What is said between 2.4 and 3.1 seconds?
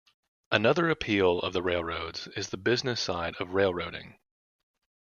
the business